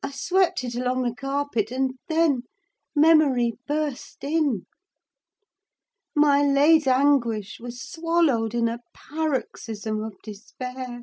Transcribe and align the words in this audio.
I 0.00 0.12
swept 0.12 0.62
it 0.62 0.76
along 0.76 1.02
the 1.02 1.12
carpet, 1.12 1.72
and 1.72 1.98
then 2.06 2.42
memory 2.94 3.54
burst 3.66 4.22
in: 4.22 4.66
my 6.14 6.44
late 6.46 6.86
anguish 6.86 7.58
was 7.58 7.82
swallowed 7.82 8.54
in 8.54 8.68
a 8.68 8.78
paroxysm 8.94 10.04
of 10.04 10.14
despair. 10.22 11.02